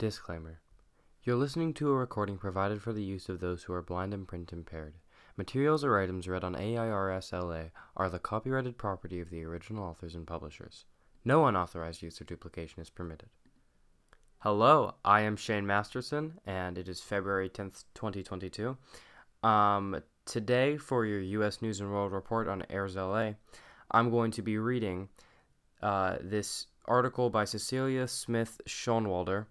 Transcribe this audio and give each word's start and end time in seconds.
Disclaimer 0.00 0.62
You're 1.24 1.36
listening 1.36 1.74
to 1.74 1.90
a 1.90 1.94
recording 1.94 2.38
provided 2.38 2.80
for 2.80 2.94
the 2.94 3.02
use 3.02 3.28
of 3.28 3.40
those 3.40 3.64
who 3.64 3.74
are 3.74 3.82
blind 3.82 4.14
and 4.14 4.26
print 4.26 4.50
impaired. 4.50 4.94
Materials 5.36 5.84
or 5.84 6.00
items 6.00 6.26
read 6.26 6.42
on 6.42 6.54
AIRSLA 6.54 7.70
are 7.98 8.08
the 8.08 8.18
copyrighted 8.18 8.78
property 8.78 9.20
of 9.20 9.28
the 9.28 9.44
original 9.44 9.84
authors 9.84 10.14
and 10.14 10.26
publishers. 10.26 10.86
No 11.22 11.44
unauthorized 11.44 12.00
use 12.00 12.18
or 12.18 12.24
duplication 12.24 12.80
is 12.80 12.88
permitted. 12.88 13.28
Hello, 14.38 14.94
I 15.04 15.20
am 15.20 15.36
Shane 15.36 15.66
Masterson, 15.66 16.40
and 16.46 16.78
it 16.78 16.88
is 16.88 17.02
February 17.02 17.50
10th, 17.50 17.84
2022. 17.92 18.78
Um, 19.42 20.02
today, 20.24 20.78
for 20.78 21.04
your 21.04 21.20
U.S. 21.20 21.60
News 21.60 21.78
and 21.78 21.92
World 21.92 22.12
Report 22.12 22.48
on 22.48 22.62
AIRSLA, 22.70 23.36
I'm 23.90 24.08
going 24.08 24.30
to 24.30 24.40
be 24.40 24.56
reading 24.56 25.10
uh, 25.82 26.16
this 26.22 26.68
article 26.86 27.28
by 27.28 27.44
Cecilia 27.44 28.08
Smith 28.08 28.62
Schoenwalder, 28.66 29.44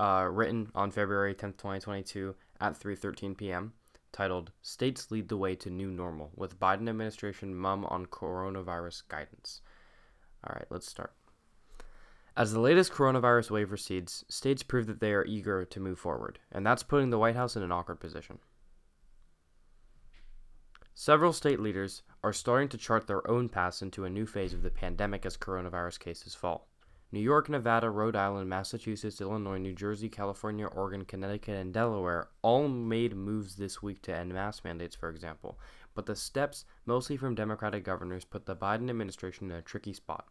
uh, 0.00 0.24
written 0.24 0.70
on 0.74 0.90
February 0.90 1.34
10th, 1.34 1.58
2022 1.58 2.34
at 2.58 2.72
3:13 2.72 3.36
p.m., 3.36 3.74
titled 4.12 4.50
"States 4.62 5.10
Lead 5.10 5.28
the 5.28 5.36
Way 5.36 5.54
to 5.56 5.68
New 5.68 5.90
Normal" 5.90 6.30
with 6.34 6.58
Biden 6.58 6.88
administration 6.88 7.54
mum 7.54 7.84
on 7.84 8.06
coronavirus 8.06 9.02
guidance. 9.08 9.60
All 10.42 10.54
right, 10.56 10.66
let's 10.70 10.88
start. 10.88 11.12
As 12.34 12.52
the 12.52 12.60
latest 12.60 12.92
coronavirus 12.92 13.50
wave 13.50 13.72
recedes, 13.72 14.24
states 14.30 14.62
prove 14.62 14.86
that 14.86 15.00
they 15.00 15.12
are 15.12 15.26
eager 15.26 15.66
to 15.66 15.80
move 15.80 15.98
forward, 15.98 16.38
and 16.50 16.64
that's 16.64 16.82
putting 16.82 17.10
the 17.10 17.18
White 17.18 17.36
House 17.36 17.54
in 17.54 17.62
an 17.62 17.72
awkward 17.72 18.00
position. 18.00 18.38
Several 20.94 21.34
state 21.34 21.60
leaders 21.60 22.02
are 22.24 22.32
starting 22.32 22.70
to 22.70 22.78
chart 22.78 23.06
their 23.06 23.28
own 23.30 23.50
paths 23.50 23.82
into 23.82 24.06
a 24.06 24.10
new 24.10 24.24
phase 24.24 24.54
of 24.54 24.62
the 24.62 24.70
pandemic 24.70 25.26
as 25.26 25.36
coronavirus 25.36 25.98
cases 25.98 26.34
fall. 26.34 26.69
New 27.12 27.20
York, 27.20 27.48
Nevada, 27.48 27.90
Rhode 27.90 28.14
Island, 28.14 28.48
Massachusetts, 28.48 29.20
Illinois, 29.20 29.58
New 29.58 29.74
Jersey, 29.74 30.08
California, 30.08 30.66
Oregon, 30.66 31.04
Connecticut, 31.04 31.56
and 31.56 31.74
Delaware 31.74 32.28
all 32.42 32.68
made 32.68 33.16
moves 33.16 33.56
this 33.56 33.82
week 33.82 34.00
to 34.02 34.16
end 34.16 34.32
mask 34.32 34.64
mandates, 34.64 34.94
for 34.94 35.08
example. 35.08 35.58
But 35.94 36.06
the 36.06 36.14
steps, 36.14 36.64
mostly 36.86 37.16
from 37.16 37.34
Democratic 37.34 37.82
governors, 37.82 38.24
put 38.24 38.46
the 38.46 38.54
Biden 38.54 38.88
administration 38.88 39.50
in 39.50 39.56
a 39.56 39.62
tricky 39.62 39.92
spot. 39.92 40.28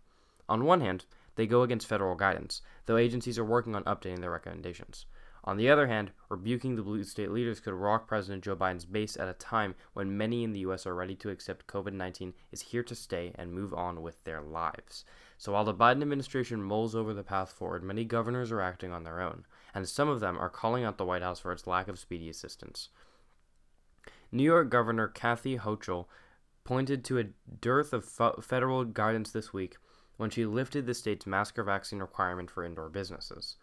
On 0.48 0.64
one 0.64 0.80
hand, 0.80 1.04
they 1.36 1.46
go 1.46 1.64
against 1.64 1.86
federal 1.86 2.16
guidance, 2.16 2.62
though 2.86 2.96
agencies 2.98 3.38
are 3.38 3.46
working 3.46 3.76
on 3.76 3.84
updating 3.84 4.22
their 4.22 4.32
recommendations. 4.32 5.06
On 5.50 5.58
the 5.58 5.68
other 5.72 5.88
hand, 5.88 6.12
rebuking 6.30 6.76
the 6.76 6.84
blue 6.84 7.04
state 7.04 7.32
leaders 7.32 7.60
could 7.60 7.74
rock 7.74 8.08
President 8.08 8.44
Joe 8.44 8.56
Biden's 8.56 8.86
base 8.86 9.18
at 9.18 9.28
a 9.28 9.34
time 9.34 9.74
when 9.94 10.16
many 10.16 10.44
in 10.44 10.52
the 10.52 10.60
U.S. 10.60 10.86
are 10.86 10.94
ready 10.94 11.16
to 11.16 11.32
accept 11.32 11.66
COVID 11.66 11.92
19 11.92 12.36
is 12.52 12.62
here 12.62 12.84
to 12.84 12.94
stay 12.94 13.32
and 13.34 13.52
move 13.52 13.74
on 13.74 14.04
with 14.04 14.24
their 14.26 14.42
lives. 14.42 15.06
So 15.40 15.54
while 15.54 15.64
the 15.66 15.74
Biden 15.74 16.04
administration 16.04 16.62
mulls 16.62 16.94
over 16.94 17.16
the 17.16 17.24
path 17.24 17.52
forward, 17.52 17.82
many 17.82 18.06
governors 18.06 18.52
are 18.52 18.62
acting 18.62 18.92
on 18.92 19.04
their 19.04 19.20
own, 19.20 19.44
and 19.74 19.90
some 19.90 20.08
of 20.08 20.20
them 20.20 20.38
are 20.38 20.52
calling 20.52 20.84
out 20.84 21.00
the 21.00 21.06
White 21.06 21.24
House 21.24 21.40
for 21.40 21.52
its 21.52 21.66
lack 21.66 21.88
of 21.88 21.98
speedy 21.98 22.30
assistance. 22.30 22.90
New 24.32 24.44
York 24.44 24.70
Governor 24.70 25.08
Kathy 25.08 25.58
Hochul 25.58 26.06
pointed 26.64 27.04
to 27.06 27.18
a 27.18 27.30
dearth 27.60 27.92
of 27.92 28.06
federal 28.06 28.86
guidance 28.86 29.32
this 29.32 29.52
week 29.52 29.78
when 30.18 30.30
she 30.30 30.46
lifted 30.46 30.86
the 30.86 30.94
state's 30.94 31.26
mask 31.26 31.58
or 31.58 31.64
vaccine 31.64 32.02
requirement 32.02 32.52
for 32.52 32.64
indoor 32.64 32.90
businesses. 32.90 33.56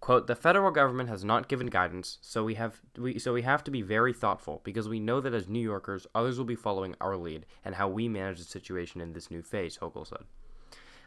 Quote, 0.00 0.26
the 0.26 0.34
federal 0.34 0.70
government 0.70 1.10
has 1.10 1.24
not 1.24 1.46
given 1.46 1.66
guidance, 1.66 2.18
so 2.22 2.42
we 2.42 2.54
have 2.54 2.80
we 2.96 3.18
so 3.18 3.34
we 3.34 3.42
have 3.42 3.62
to 3.64 3.70
be 3.70 3.82
very 3.82 4.14
thoughtful 4.14 4.62
because 4.64 4.88
we 4.88 4.98
know 4.98 5.20
that 5.20 5.34
as 5.34 5.46
New 5.46 5.60
Yorkers, 5.60 6.06
others 6.14 6.38
will 6.38 6.46
be 6.46 6.54
following 6.54 6.94
our 7.02 7.18
lead 7.18 7.44
and 7.66 7.74
how 7.74 7.86
we 7.86 8.08
manage 8.08 8.38
the 8.38 8.44
situation 8.44 9.02
in 9.02 9.12
this 9.12 9.30
new 9.30 9.42
phase, 9.42 9.76
Hochul 9.76 10.06
said. 10.06 10.24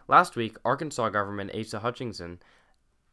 Last 0.07 0.35
week, 0.35 0.57
Arkansas 0.63 1.09
Governor 1.09 1.49
Asa 1.59 1.79
Hutchinson 1.79 2.39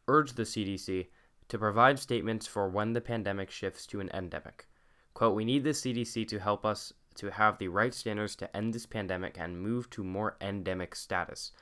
urged 0.07 0.37
the 0.37 0.43
CDC 0.43 1.07
to 1.49 1.59
provide 1.59 1.99
statements 1.99 2.47
for 2.47 2.69
when 2.69 2.93
the 2.93 3.01
pandemic 3.01 3.51
shifts 3.51 3.87
to 3.87 4.01
an 4.01 4.11
endemic. 4.13 4.69
Quote, 5.15 5.35
we 5.35 5.47
need 5.47 5.65
the 5.65 5.71
CDC 5.71 6.29
to 6.29 6.39
help 6.39 6.67
us 6.67 6.93
to 7.15 7.31
have 7.31 7.59
the 7.59 7.69
right 7.69 7.95
standards 7.95 8.37
to 8.37 8.57
end 8.57 8.75
this 8.75 8.87
pandemic 8.87 9.39
and 9.39 9.61
move 9.61 9.89
to 9.91 10.05
more 10.05 10.37
endemic 10.41 10.95
status, 10.95 11.53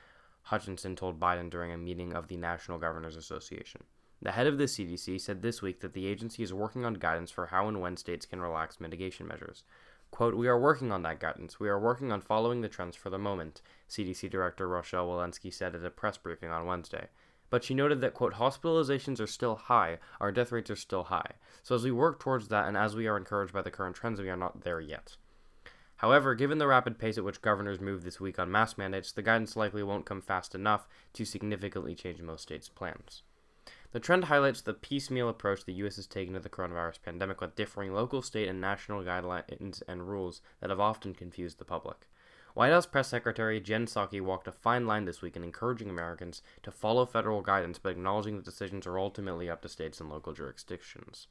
Hutchinson 0.43 0.97
told 0.97 1.21
Biden 1.21 1.51
during 1.51 1.73
a 1.73 1.79
meeting 1.79 2.15
of 2.15 2.29
the 2.29 2.37
National 2.37 2.79
Governors 2.79 3.17
Association. 3.17 3.85
The 4.21 4.33
head 4.33 4.49
of 4.49 4.59
the 4.59 4.65
CDC 4.65 5.21
said 5.21 5.43
this 5.43 5.63
week 5.63 5.81
that 5.81 5.93
the 5.93 6.07
agency 6.07 6.43
is 6.43 6.53
working 6.53 6.85
on 6.85 6.95
guidance 6.95 7.31
for 7.31 7.47
how 7.47 7.69
and 7.69 7.81
when 7.81 7.97
states 7.97 8.27
can 8.27 8.41
relax 8.41 8.81
mitigation 8.81 9.29
measures. 9.29 9.63
Quote, 10.11 10.35
We 10.35 10.49
are 10.49 10.59
working 10.59 10.91
on 10.91 11.03
that 11.03 11.21
guidance. 11.21 11.61
We 11.61 11.69
are 11.69 11.79
working 11.79 12.11
on 12.11 12.21
following 12.21 12.61
the 12.61 12.69
trends 12.69 12.97
for 12.97 13.11
the 13.11 13.19
moment, 13.19 13.63
CDC 13.89 14.29
Director 14.29 14.67
Rochelle 14.67 15.07
Walensky 15.07 15.55
said 15.55 15.77
at 15.77 15.85
a 15.85 15.91
press 15.91 16.19
briefing 16.19 16.51
on 16.51 16.67
Wednesday. 16.67 17.09
But 17.51 17.63
she 17.63 17.75
noted 17.75 18.01
that, 18.01 18.15
quote, 18.15 18.35
hospitalizations 18.35 19.21
are 19.21 19.27
still 19.27 19.55
high, 19.55 19.99
our 20.21 20.33
death 20.33 20.51
rates 20.51 20.71
are 20.71 20.77
still 20.77 21.05
high. 21.05 21.33
So 21.63 21.77
as 21.77 21.85
we 21.85 21.93
work 21.93 22.19
towards 22.19 22.49
that 22.49 22.67
and 22.67 22.77
as 22.77 22.97
we 22.97 23.07
are 23.07 23.17
encouraged 23.17 23.53
by 23.53 23.63
the 23.63 23.71
current 23.71 23.97
trends, 23.97 24.21
we 24.21 24.31
are 24.31 24.37
not 24.37 24.65
there 24.65 24.81
yet. 24.81 25.17
However, 25.97 26.35
given 26.35 26.59
the 26.59 26.67
rapid 26.67 26.99
pace 26.99 27.19
at 27.19 27.25
which 27.25 27.43
governors 27.43 27.81
move 27.81 28.03
this 28.03 28.21
week 28.21 28.39
on 28.39 28.51
mask 28.51 28.79
mandates, 28.79 29.13
the 29.13 29.23
guidance 29.23 29.57
likely 29.57 29.83
won't 29.83 30.07
come 30.07 30.23
fast 30.23 30.55
enough 30.55 30.87
to 31.15 31.25
significantly 31.25 31.95
change 31.95 32.21
most 32.21 32.43
states' 32.43 32.69
plans. 32.69 33.23
The 33.93 34.01
trend 34.01 34.25
highlights 34.25 34.61
the 34.61 34.75
piecemeal 34.75 35.31
approach 35.31 35.65
the 35.65 35.73
U.S. 35.75 35.97
has 35.97 36.07
taken 36.07 36.35
to 36.35 36.41
the 36.41 36.51
coronavirus 36.51 37.03
pandemic 37.03 37.41
with 37.41 37.57
differing 37.57 37.95
local, 37.95 38.21
state, 38.21 38.47
and 38.47 38.61
national 38.61 39.03
guidelines 39.03 39.83
and 39.89 40.09
rules 40.09 40.43
that 40.61 40.69
have 40.69 40.81
often 40.81 41.15
confused 41.15 41.59
the 41.59 41.65
public. 41.65 42.07
White 42.53 42.73
House 42.73 42.87
Press 42.87 43.09
Secretary 43.09 43.61
Jen 43.61 43.87
Psaki 43.87 44.21
walked 44.21 44.47
a 44.47 44.53
fine 44.53 44.87
line 44.87 45.07
this 45.07 45.23
week 45.23 45.37
in 45.37 45.45
encouraging 45.45 45.89
Americans 45.89 46.43
to 46.63 46.71
follow 46.71 47.07
federal 47.07 47.41
guidance 47.41 47.79
but 47.79 47.93
acknowledging 47.93 48.37
that 48.37 48.45
decisions 48.45 48.87
are 48.87 48.99
ultimately 48.99 49.49
up 49.49 49.63
to 49.63 49.69
states 49.69 50.01
and 50.01 50.11
local 50.11 50.33
jurisdictions. 50.33 51.29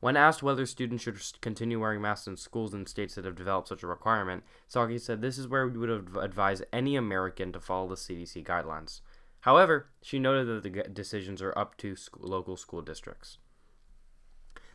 When 0.00 0.16
asked 0.16 0.42
whether 0.42 0.66
students 0.66 1.04
should 1.04 1.20
continue 1.40 1.80
wearing 1.80 2.02
masks 2.02 2.26
in 2.26 2.36
schools 2.36 2.74
in 2.74 2.86
states 2.86 3.14
that 3.14 3.24
have 3.24 3.36
developed 3.36 3.68
such 3.68 3.82
a 3.82 3.86
requirement, 3.86 4.44
Psaki 4.68 5.00
said 5.00 5.20
this 5.20 5.38
is 5.38 5.46
where 5.46 5.68
we 5.68 5.78
would 5.78 6.16
advise 6.16 6.62
any 6.72 6.96
American 6.96 7.52
to 7.52 7.60
follow 7.60 7.88
the 7.88 7.94
CDC 7.94 8.44
guidelines. 8.44 9.00
However, 9.40 9.90
she 10.02 10.18
noted 10.18 10.46
that 10.46 10.62
the 10.62 10.82
decisions 10.88 11.40
are 11.40 11.56
up 11.56 11.76
to 11.78 11.96
school, 11.96 12.28
local 12.28 12.56
school 12.56 12.82
districts. 12.82 13.38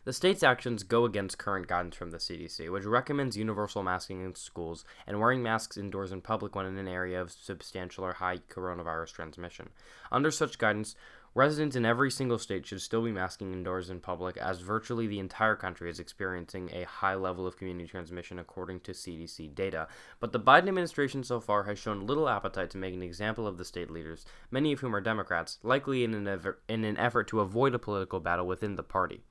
The 0.04 0.12
state's 0.12 0.42
actions 0.42 0.82
go 0.82 1.04
against 1.04 1.38
current 1.38 1.68
guidance 1.68 1.94
from 1.94 2.10
the 2.10 2.18
CDC, 2.18 2.68
which 2.72 2.84
recommends 2.84 3.36
universal 3.36 3.84
masking 3.84 4.24
in 4.24 4.34
schools 4.34 4.84
and 5.06 5.20
wearing 5.20 5.44
masks 5.44 5.76
indoors 5.76 6.10
in 6.10 6.22
public 6.22 6.56
when 6.56 6.66
in 6.66 6.76
an 6.76 6.88
area 6.88 7.20
of 7.20 7.30
substantial 7.30 8.04
or 8.04 8.14
high 8.14 8.38
coronavirus 8.38 9.12
transmission. 9.12 9.70
Under 10.10 10.32
such 10.32 10.58
guidance, 10.58 10.96
Residents 11.34 11.76
in 11.76 11.86
every 11.86 12.10
single 12.10 12.38
state 12.38 12.66
should 12.66 12.82
still 12.82 13.00
be 13.00 13.10
masking 13.10 13.54
indoors 13.54 13.88
in 13.88 14.00
public, 14.00 14.36
as 14.36 14.60
virtually 14.60 15.06
the 15.06 15.18
entire 15.18 15.56
country 15.56 15.88
is 15.88 15.98
experiencing 15.98 16.68
a 16.74 16.84
high 16.84 17.14
level 17.14 17.46
of 17.46 17.56
community 17.56 17.88
transmission 17.88 18.38
according 18.38 18.80
to 18.80 18.92
CDC 18.92 19.54
data. 19.54 19.88
But 20.20 20.32
the 20.32 20.40
Biden 20.40 20.68
administration 20.68 21.24
so 21.24 21.40
far 21.40 21.64
has 21.64 21.78
shown 21.78 22.06
little 22.06 22.28
appetite 22.28 22.68
to 22.70 22.78
make 22.78 22.92
an 22.92 23.02
example 23.02 23.46
of 23.46 23.56
the 23.56 23.64
state 23.64 23.90
leaders, 23.90 24.26
many 24.50 24.72
of 24.72 24.80
whom 24.80 24.94
are 24.94 25.00
Democrats, 25.00 25.58
likely 25.62 26.04
in 26.04 26.12
an, 26.12 26.28
ever, 26.28 26.58
in 26.68 26.84
an 26.84 26.98
effort 26.98 27.28
to 27.28 27.40
avoid 27.40 27.74
a 27.74 27.78
political 27.78 28.20
battle 28.20 28.46
within 28.46 28.76
the 28.76 28.82
party. 28.82 29.22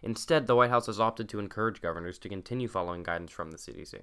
Instead, 0.00 0.46
the 0.46 0.54
White 0.54 0.70
House 0.70 0.86
has 0.86 1.00
opted 1.00 1.28
to 1.28 1.40
encourage 1.40 1.82
governors 1.82 2.20
to 2.20 2.28
continue 2.28 2.68
following 2.68 3.02
guidance 3.02 3.32
from 3.32 3.50
the 3.50 3.58
CDC. 3.58 4.02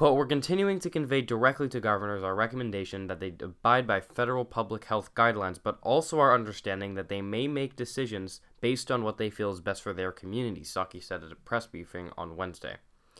Quote, 0.00 0.16
we're 0.16 0.24
continuing 0.24 0.78
to 0.78 0.88
convey 0.88 1.20
directly 1.20 1.68
to 1.68 1.78
governors 1.78 2.22
our 2.22 2.34
recommendation 2.34 3.06
that 3.08 3.20
they 3.20 3.34
abide 3.38 3.86
by 3.86 4.00
federal 4.00 4.46
public 4.46 4.86
health 4.86 5.14
guidelines, 5.14 5.58
but 5.62 5.78
also 5.82 6.18
our 6.18 6.32
understanding 6.32 6.94
that 6.94 7.10
they 7.10 7.20
may 7.20 7.46
make 7.46 7.76
decisions 7.76 8.40
based 8.62 8.90
on 8.90 9.04
what 9.04 9.18
they 9.18 9.28
feel 9.28 9.50
is 9.50 9.60
best 9.60 9.82
for 9.82 9.92
their 9.92 10.10
community, 10.10 10.62
Psaki 10.62 11.02
said 11.02 11.22
at 11.22 11.30
a 11.30 11.36
press 11.36 11.66
briefing 11.66 12.12
on 12.16 12.34
Wednesday. 12.34 12.76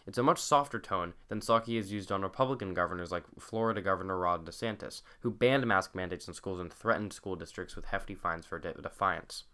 It's 0.07 0.17
a 0.17 0.23
much 0.23 0.39
softer 0.39 0.79
tone 0.79 1.13
than 1.29 1.41
Psaki 1.41 1.77
has 1.77 1.93
used 1.93 2.11
on 2.11 2.23
Republican 2.23 2.73
governors 2.73 3.13
like 3.13 3.25
Florida 3.39 3.83
Governor 3.83 4.17
Ron 4.17 4.47
DeSantis, 4.47 5.03
who 5.21 5.31
banned 5.31 5.67
mask 5.67 5.95
mandates 5.95 6.29
in 6.29 6.33
schools 6.33 6.61
and 6.61 6.73
threatened 6.73 7.13
school 7.13 7.37
districts 7.37 7.77
with 7.77 7.85
hefty 7.85 8.15
fines 8.15 8.47
for 8.47 8.59
de- 8.59 8.73
defiance. 8.73 9.45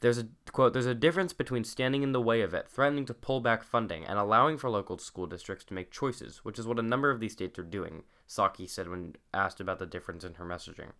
There's 0.00 0.18
a 0.18 0.28
quote, 0.52 0.74
there's 0.74 0.84
a 0.84 0.94
difference 0.94 1.32
between 1.32 1.64
standing 1.64 2.02
in 2.02 2.12
the 2.12 2.20
way 2.20 2.42
of 2.42 2.52
it, 2.52 2.68
threatening 2.68 3.06
to 3.06 3.14
pull 3.14 3.40
back 3.40 3.62
funding, 3.62 4.04
and 4.04 4.18
allowing 4.18 4.58
for 4.58 4.68
local 4.68 4.98
school 4.98 5.26
districts 5.26 5.64
to 5.66 5.74
make 5.74 5.90
choices, 5.90 6.38
which 6.44 6.58
is 6.58 6.66
what 6.66 6.78
a 6.78 6.82
number 6.82 7.10
of 7.10 7.18
these 7.18 7.32
states 7.32 7.58
are 7.58 7.64
doing, 7.64 8.02
Psaki 8.28 8.68
said 8.68 8.88
when 8.88 9.16
asked 9.32 9.60
about 9.60 9.78
the 9.78 9.86
difference 9.86 10.22
in 10.22 10.34
her 10.34 10.44
messaging. 10.44 10.90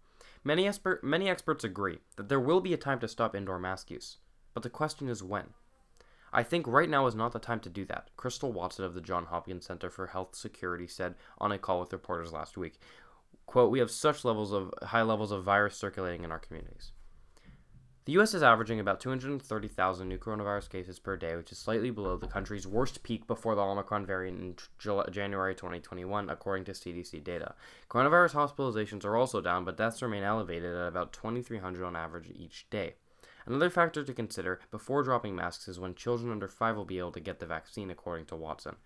Many, 0.43 0.67
expert, 0.67 1.05
many 1.05 1.29
experts 1.29 1.65
agree 1.65 1.99
that 2.17 2.29
there 2.29 2.41
will 2.41 2.61
be 2.61 2.73
a 2.73 2.79
time 2.79 3.01
to 3.01 3.09
stop 3.09 3.35
indoor 3.35 3.59
mask 3.59 3.91
use, 3.91 4.19
but 4.55 4.63
the 4.63 4.71
question 4.71 5.09
is 5.09 5.23
when. 5.23 5.51
I 6.33 6.43
think 6.43 6.67
right 6.67 6.89
now 6.89 7.07
is 7.07 7.15
not 7.15 7.33
the 7.33 7.39
time 7.39 7.61
to 7.61 7.69
do 7.69 7.85
that, 7.87 8.11
Crystal 8.17 8.53
Watson 8.53 8.85
of 8.85 8.95
the 8.95 9.01
Johns 9.01 9.29
Hopkins 9.29 9.67
Center 9.67 9.91
for 9.91 10.07
Health 10.07 10.35
Security 10.35 10.87
said 10.87 11.15
on 11.39 11.53
a 11.53 11.59
call 11.59 11.81
with 11.81 11.93
reporters 11.93 12.33
last 12.33 12.57
week. 12.57 12.79
Quote, 13.45 13.71
we 13.71 13.79
have 13.79 13.91
such 13.91 14.25
levels 14.25 14.53
of 14.53 14.73
high 14.83 15.03
levels 15.03 15.33
of 15.33 15.45
virus 15.45 15.77
circulating 15.77 16.25
in 16.25 16.33
our 16.33 16.39
communities. 16.39 16.93
The 18.07 18.13
US 18.21 18.35
is 18.35 18.43
averaging 18.45 18.79
about 18.79 19.01
230,000 19.01 20.09
new 20.09 20.17
coronavirus 20.17 20.71
cases 20.71 21.01
per 21.01 21.17
day, 21.17 21.35
which 21.35 21.51
is 21.51 21.59
slightly 21.59 21.91
below 21.91 22.17
the 22.17 22.29
country's 22.29 22.65
worst 22.65 23.03
peak 23.03 23.27
before 23.27 23.57
the 23.57 23.63
Omicron 23.63 24.07
variant 24.07 24.41
in 24.41 24.55
January 25.11 25.57
2021, 25.57 26.31
according 26.31 26.65
to 26.67 26.71
CDC 26.71 27.25
data. 27.25 27.57
Coronavirus 27.91 28.35
hospitalizations 28.35 29.05
are 29.05 29.17
also 29.17 29.41
down, 29.41 29.65
but 29.65 29.77
deaths 29.77 30.03
remain 30.03 30.23
elevated 30.23 30.73
at 30.73 30.87
about 30.87 31.13
2,300 31.13 31.85
on 31.85 31.97
average 31.97 32.31
each 32.33 32.71
day. 32.71 32.95
Another 33.45 33.71
factor 33.71 34.05
to 34.05 34.15
consider 34.15 34.61
before 34.71 35.03
dropping 35.03 35.35
masks 35.35 35.67
is 35.67 35.81
when 35.81 35.97
children 35.97 36.31
under 36.31 36.47
5 36.47 36.77
will 36.77 36.85
be 36.85 37.01
able 37.01 37.11
to 37.11 37.19
get 37.19 37.41
the 37.41 37.47
vaccine, 37.47 37.91
according 37.91 38.27
to 38.27 38.37
Watson. 38.37 38.77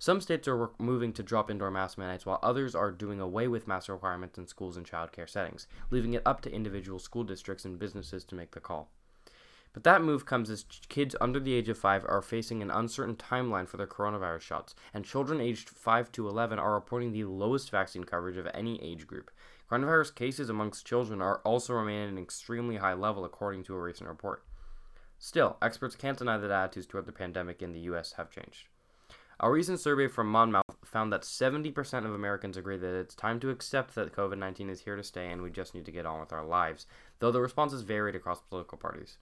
Some 0.00 0.20
states 0.20 0.46
are 0.46 0.70
moving 0.78 1.12
to 1.14 1.24
drop 1.24 1.50
indoor 1.50 1.72
mask 1.72 1.98
mandates, 1.98 2.24
while 2.24 2.38
others 2.40 2.76
are 2.76 2.92
doing 2.92 3.20
away 3.20 3.48
with 3.48 3.66
mask 3.66 3.88
requirements 3.88 4.38
in 4.38 4.46
schools 4.46 4.76
and 4.76 4.88
childcare 4.88 5.28
settings, 5.28 5.66
leaving 5.90 6.14
it 6.14 6.22
up 6.24 6.40
to 6.42 6.52
individual 6.52 7.00
school 7.00 7.24
districts 7.24 7.64
and 7.64 7.80
businesses 7.80 8.24
to 8.24 8.36
make 8.36 8.52
the 8.52 8.60
call. 8.60 8.90
But 9.72 9.82
that 9.82 10.02
move 10.02 10.24
comes 10.24 10.50
as 10.50 10.64
kids 10.88 11.16
under 11.20 11.40
the 11.40 11.52
age 11.52 11.68
of 11.68 11.78
5 11.78 12.04
are 12.08 12.22
facing 12.22 12.62
an 12.62 12.70
uncertain 12.70 13.16
timeline 13.16 13.68
for 13.68 13.76
their 13.76 13.88
coronavirus 13.88 14.40
shots, 14.40 14.74
and 14.94 15.04
children 15.04 15.40
aged 15.40 15.68
5 15.68 16.12
to 16.12 16.28
11 16.28 16.60
are 16.60 16.74
reporting 16.74 17.12
the 17.12 17.24
lowest 17.24 17.70
vaccine 17.70 18.04
coverage 18.04 18.36
of 18.36 18.48
any 18.54 18.80
age 18.80 19.06
group. 19.06 19.32
Coronavirus 19.68 20.14
cases 20.14 20.48
amongst 20.48 20.86
children 20.86 21.20
are 21.20 21.40
also 21.44 21.74
remaining 21.74 22.04
at 22.04 22.12
an 22.12 22.18
extremely 22.18 22.76
high 22.76 22.94
level, 22.94 23.24
according 23.24 23.64
to 23.64 23.74
a 23.74 23.80
recent 23.80 24.08
report. 24.08 24.44
Still, 25.18 25.56
experts 25.60 25.96
can't 25.96 26.16
deny 26.16 26.38
that 26.38 26.50
attitudes 26.52 26.86
toward 26.86 27.06
the 27.06 27.12
pandemic 27.12 27.62
in 27.62 27.72
the 27.72 27.80
US 27.80 28.12
have 28.12 28.30
changed. 28.30 28.68
A 29.40 29.48
recent 29.48 29.78
survey 29.78 30.08
from 30.08 30.28
Monmouth 30.28 30.64
found 30.84 31.12
that 31.12 31.22
70% 31.22 32.04
of 32.04 32.12
Americans 32.12 32.56
agree 32.56 32.76
that 32.76 32.98
it's 32.98 33.14
time 33.14 33.38
to 33.38 33.50
accept 33.50 33.94
that 33.94 34.12
COVID 34.12 34.36
19 34.36 34.68
is 34.68 34.80
here 34.80 34.96
to 34.96 35.04
stay 35.04 35.30
and 35.30 35.42
we 35.42 35.50
just 35.50 35.76
need 35.76 35.84
to 35.84 35.92
get 35.92 36.06
on 36.06 36.18
with 36.18 36.32
our 36.32 36.44
lives, 36.44 36.86
though 37.20 37.30
the 37.30 37.40
responses 37.40 37.82
varied 37.82 38.16
across 38.16 38.40
political 38.40 38.76
parties. 38.76 39.18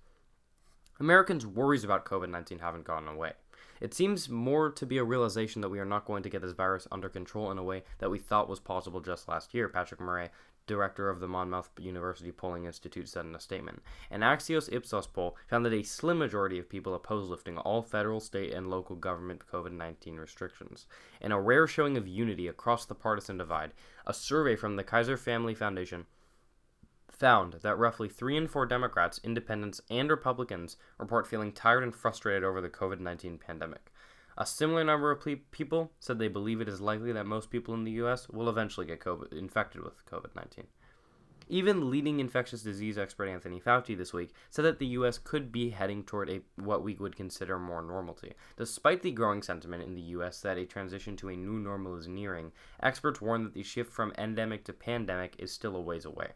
Americans' 0.98 1.46
worries 1.46 1.84
about 1.84 2.06
COVID 2.06 2.30
19 2.30 2.60
haven't 2.60 2.86
gone 2.86 3.06
away. 3.06 3.32
It 3.78 3.92
seems 3.92 4.30
more 4.30 4.70
to 4.70 4.86
be 4.86 4.96
a 4.96 5.04
realization 5.04 5.60
that 5.60 5.68
we 5.68 5.80
are 5.80 5.84
not 5.84 6.06
going 6.06 6.22
to 6.22 6.30
get 6.30 6.40
this 6.40 6.52
virus 6.52 6.88
under 6.90 7.10
control 7.10 7.50
in 7.50 7.58
a 7.58 7.62
way 7.62 7.82
that 7.98 8.10
we 8.10 8.18
thought 8.18 8.48
was 8.48 8.58
possible 8.58 9.02
just 9.02 9.28
last 9.28 9.52
year, 9.52 9.68
Patrick 9.68 10.00
Murray, 10.00 10.30
director 10.66 11.08
of 11.08 11.20
the 11.20 11.28
Monmouth 11.28 11.70
University 11.78 12.32
Polling 12.32 12.64
Institute, 12.64 13.08
said 13.08 13.24
in 13.24 13.34
a 13.34 13.40
statement. 13.40 13.82
An 14.10 14.20
Axios 14.20 14.72
Ipsos 14.72 15.06
poll 15.06 15.36
found 15.48 15.64
that 15.64 15.72
a 15.72 15.82
slim 15.82 16.18
majority 16.18 16.58
of 16.58 16.68
people 16.68 16.94
oppose 16.94 17.28
lifting 17.28 17.58
all 17.58 17.82
federal, 17.82 18.20
state, 18.20 18.52
and 18.52 18.68
local 18.68 18.96
government 18.96 19.42
COVID 19.50 19.72
19 19.72 20.16
restrictions. 20.16 20.86
In 21.20 21.32
a 21.32 21.40
rare 21.40 21.66
showing 21.66 21.96
of 21.96 22.08
unity 22.08 22.48
across 22.48 22.84
the 22.84 22.94
partisan 22.94 23.38
divide, 23.38 23.72
a 24.06 24.14
survey 24.14 24.56
from 24.56 24.76
the 24.76 24.84
Kaiser 24.84 25.16
Family 25.16 25.54
Foundation 25.54 26.06
found 27.16 27.54
that 27.62 27.78
roughly 27.78 28.08
3 28.08 28.36
in 28.36 28.48
4 28.48 28.66
Democrats, 28.66 29.20
independents, 29.24 29.80
and 29.88 30.10
Republicans 30.10 30.76
report 30.98 31.26
feeling 31.26 31.52
tired 31.52 31.82
and 31.82 31.94
frustrated 31.94 32.44
over 32.44 32.60
the 32.60 32.68
COVID 32.68 33.00
19 33.00 33.38
pandemic. 33.38 33.92
A 34.38 34.44
similar 34.44 34.85
number 34.85 35.11
of 35.11 35.25
people 35.50 35.93
said 35.99 36.19
they 36.19 36.29
believe 36.29 36.61
it 36.61 36.69
is 36.69 36.81
likely 36.81 37.11
that 37.12 37.27
most 37.27 37.49
people 37.49 37.73
in 37.73 37.85
the 37.85 37.93
U.S. 37.93 38.29
will 38.29 38.50
eventually 38.50 38.87
get 38.87 39.00
COVID- 39.00 39.33
infected 39.33 39.83
with 39.83 40.05
COVID 40.05 40.35
19. 40.35 40.67
Even 41.49 41.91
leading 41.91 42.21
infectious 42.21 42.62
disease 42.62 42.99
expert 42.99 43.29
Anthony 43.29 43.61
Fauci 43.61 43.97
this 43.97 44.12
week 44.12 44.35
said 44.50 44.65
that 44.65 44.79
the 44.79 44.87
U.S. 44.99 45.17
could 45.17 45.53
be 45.53 45.71
heading 45.71 46.03
toward 46.03 46.29
a 46.29 46.43
what 46.56 46.83
we 46.83 46.97
would 46.97 47.17
consider 47.17 47.59
more 47.59 47.81
normalcy. 47.81 48.35
Despite 48.56 49.03
the 49.03 49.12
growing 49.12 49.43
sentiment 49.43 49.85
in 49.85 49.94
the 49.94 50.03
U.S. 50.03 50.41
that 50.41 50.59
a 50.59 50.67
transition 50.67 51.17
to 51.19 51.29
a 51.29 51.37
new 51.37 51.59
normal 51.59 51.97
is 51.97 52.09
nearing, 52.09 52.53
experts 52.83 53.23
warn 53.23 53.44
that 53.44 53.55
the 53.55 53.62
shift 53.62 53.93
from 53.93 54.12
endemic 54.19 54.65
to 54.65 54.73
pandemic 54.73 55.37
is 55.38 55.53
still 55.53 55.77
a 55.77 55.81
ways 55.81 56.05
away. 56.05 56.33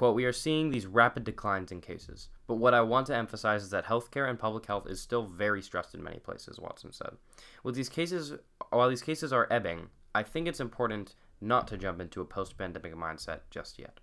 Quote, 0.00 0.16
we 0.16 0.24
are 0.24 0.32
seeing 0.32 0.70
these 0.70 0.86
rapid 0.86 1.24
declines 1.24 1.70
in 1.70 1.82
cases, 1.82 2.30
but 2.46 2.54
what 2.54 2.72
I 2.72 2.80
want 2.80 3.08
to 3.08 3.14
emphasize 3.14 3.62
is 3.62 3.68
that 3.68 3.84
healthcare 3.84 4.26
and 4.30 4.38
public 4.38 4.64
health 4.64 4.86
is 4.88 4.98
still 4.98 5.26
very 5.26 5.60
stressed 5.60 5.94
in 5.94 6.02
many 6.02 6.16
places, 6.16 6.58
Watson 6.58 6.90
said. 6.90 7.18
With 7.62 7.74
these 7.74 7.90
cases, 7.90 8.32
while 8.70 8.88
these 8.88 9.02
cases 9.02 9.30
are 9.30 9.46
ebbing, 9.50 9.90
I 10.14 10.22
think 10.22 10.48
it's 10.48 10.58
important 10.58 11.16
not 11.42 11.68
to 11.68 11.76
jump 11.76 12.00
into 12.00 12.22
a 12.22 12.24
post-pandemic 12.24 12.94
mindset 12.94 13.40
just 13.50 13.78
yet. 13.78 14.00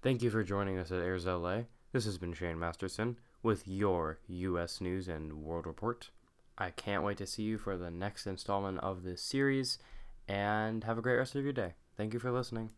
Thank 0.00 0.22
you 0.22 0.30
for 0.30 0.44
joining 0.44 0.78
us 0.78 0.92
at 0.92 1.02
AIRSLA. 1.02 1.66
This 1.90 2.04
has 2.04 2.16
been 2.16 2.32
Shane 2.32 2.60
Masterson 2.60 3.18
with 3.42 3.66
your 3.66 4.20
U.S. 4.28 4.80
News 4.80 5.08
and 5.08 5.42
World 5.42 5.66
Report. 5.66 6.10
I 6.56 6.70
can't 6.70 7.02
wait 7.02 7.16
to 7.16 7.26
see 7.26 7.42
you 7.42 7.58
for 7.58 7.76
the 7.76 7.90
next 7.90 8.28
installment 8.28 8.78
of 8.78 9.02
this 9.02 9.22
series, 9.22 9.80
and 10.28 10.84
have 10.84 10.98
a 10.98 11.02
great 11.02 11.16
rest 11.16 11.34
of 11.34 11.42
your 11.42 11.52
day. 11.52 11.74
Thank 11.96 12.14
you 12.14 12.20
for 12.20 12.30
listening. 12.30 12.70